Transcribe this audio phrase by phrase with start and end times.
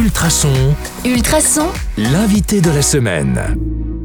[0.00, 0.74] Ultrason,
[1.04, 1.68] Ultrason,
[1.98, 3.54] l'invité de la semaine.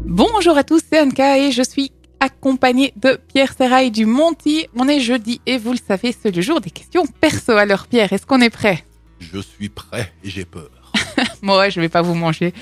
[0.05, 4.67] Bonjour à tous, c'est Anka et je suis accompagnée de Pierre Serrail du Monty.
[4.75, 7.53] On est jeudi et vous le savez, c'est le jour des questions perso.
[7.53, 8.83] Alors Pierre, est-ce qu'on est prêt?
[9.21, 10.69] Je suis prêt et j'ai peur.
[11.41, 12.53] Moi, je vais pas vous manger.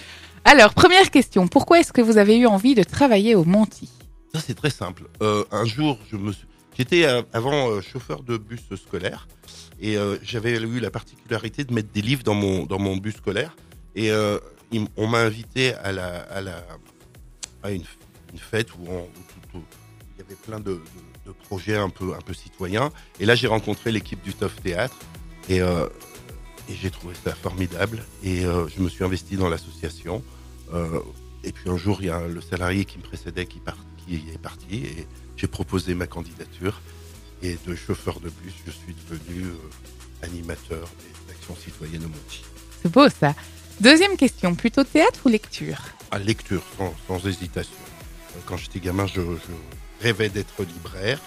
[0.45, 3.89] Alors, première question, pourquoi est-ce que vous avez eu envie de travailler au Monty?
[4.31, 5.05] Ça c'est très simple.
[5.23, 6.45] Euh, un jour, je me suis...
[6.77, 9.27] j'étais euh, avant euh, chauffeur de bus scolaire
[9.79, 13.15] et euh, j'avais eu la particularité de mettre des livres dans mon dans mon bus
[13.15, 13.55] scolaire
[13.95, 14.11] et
[14.97, 16.27] on m'a invité à la
[17.61, 17.83] à une,
[18.37, 18.79] fête où,
[19.53, 19.61] il
[20.17, 20.81] y avait plein de,
[21.43, 24.97] projets un peu un peu citoyens et là j'ai rencontré l'équipe du Toff Théâtre
[25.49, 25.61] et
[26.69, 30.23] j'ai trouvé ça formidable et je me suis investi dans l'association
[31.43, 34.15] et puis un jour il y a le salarié qui me précédait qui, part, qui
[34.15, 36.81] est parti et j'ai proposé ma candidature
[37.41, 42.43] et de chauffeur de bus je suis devenu euh, animateur des actions citoyennes au Monty.
[42.81, 43.33] C'est beau ça.
[43.79, 45.79] Deuxième question, plutôt théâtre ou lecture?
[46.11, 47.73] À lecture sans, sans hésitation.
[48.45, 49.53] Quand j'étais gamin je, je
[50.01, 51.19] rêvais d'être libraire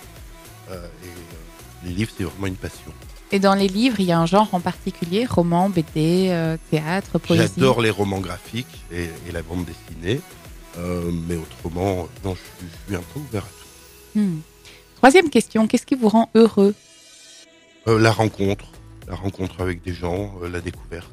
[0.71, 2.93] euh, et euh, les livres c'est vraiment une passion.
[3.33, 7.19] Et dans les livres, il y a un genre en particulier, roman, BD, euh, théâtre,
[7.19, 7.43] poésie?
[7.57, 10.21] J'adore les romans graphiques et, et la bande dessinée
[10.79, 14.19] euh, mais autrement non je, suis- je suis un peu ouvert à tout.
[14.21, 14.41] Hmm.
[14.97, 16.75] Troisième question, qu'est-ce qui vous rend heureux?
[17.89, 18.67] Euh, la rencontre,
[19.07, 21.11] la rencontre avec des gens, euh, la découverte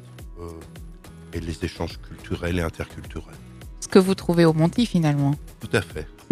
[1.32, 3.34] et les échanges culturels et interculturels.
[3.80, 5.34] Ce que vous trouvez au Monty finalement.
[5.60, 6.06] Tout à fait,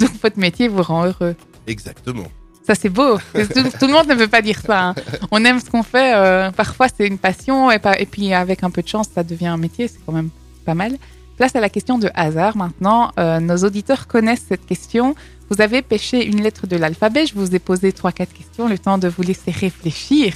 [0.00, 1.34] Donc votre métier vous rend heureux.
[1.66, 2.26] exactement.
[2.66, 3.16] Ça, c'est beau.
[3.34, 4.88] Tout, tout le monde ne peut pas dire ça.
[4.88, 4.94] hein.
[5.30, 6.16] On aime ce qu'on fait.
[6.16, 7.70] euh, parfois, c'est une passion.
[7.70, 9.86] Et, pas- et puis, avec un peu de chance, ça devient un métier.
[9.86, 10.30] C'est quand même
[10.64, 10.98] pas mal.
[11.36, 13.12] Place à la question de hasard maintenant.
[13.18, 15.14] Euh, nos auditeurs connaissent cette question.
[15.50, 17.26] Vous avez pêché une lettre de l'alphabet.
[17.26, 18.68] Je vous ai posé trois, quatre questions.
[18.68, 20.32] Le temps de vous laisser réfléchir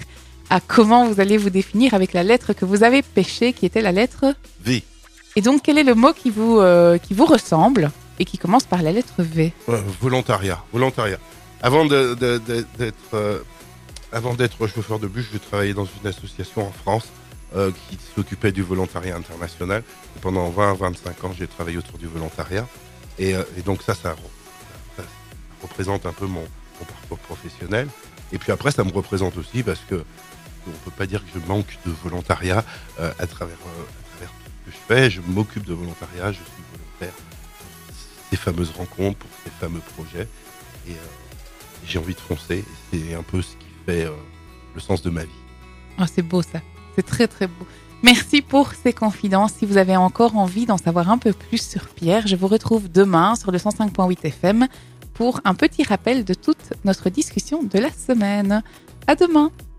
[0.51, 3.81] à comment vous allez vous définir avec la lettre que vous avez pêchée, qui était
[3.83, 4.35] la lettre.
[4.63, 4.83] V,
[5.37, 8.65] Et donc, quel est le mot qui vous, euh, qui vous ressemble et qui commence
[8.65, 9.53] par la lettre V?
[9.69, 11.19] Euh, volontariat, volontariat.
[11.63, 13.39] Avant de- de- de- d'être euh,
[14.13, 17.05] avant d'être chauffeur de bus, je travaillais dans une association en France
[17.57, 19.83] euh, qui s'occupait du volontariat international.
[20.21, 22.67] Pendant 20-25 ans, j'ai travaillé autour du volontariat.
[23.19, 25.03] Et, euh, donc ça, ça, re- ça
[25.63, 26.41] représente un peu mon,
[26.81, 27.89] mon parcours professionnel.
[28.33, 30.05] Et puis après, ça me représente aussi parce que
[30.67, 32.65] on peut pas dire que je manque de volontariat
[33.01, 33.65] euh, à travers tout
[34.21, 35.11] ce que je fais.
[35.11, 37.15] Je m'occupe de volontariat, je suis volontaire
[38.31, 40.29] ces fameuses rencontres, pour ces fameux projets.
[40.89, 40.93] Et
[41.85, 42.65] j'ai envie de foncer.
[42.93, 44.09] C'est un peu ce qui fait
[44.75, 45.31] le sens de ma vie.
[45.99, 46.61] Oh, c'est beau ça.
[46.97, 47.67] C'est très très beau.
[48.03, 49.53] Merci pour ces confidences.
[49.53, 52.91] Si vous avez encore envie d'en savoir un peu plus sur Pierre, je vous retrouve
[52.91, 54.69] demain sur le 105.8 FM
[55.13, 58.63] pour un petit rappel de toute notre discussion de la semaine.
[59.07, 59.51] À demain.